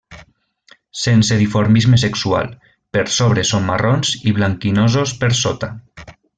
Sense 1.01 1.37
dimorfisme 1.41 1.99
sexual, 2.05 2.49
per 2.97 3.05
sobre 3.19 3.45
són 3.53 3.69
marrons 3.69 4.17
i 4.33 4.35
blanquinosos 4.41 5.15
per 5.23 5.35
sota. 5.45 5.75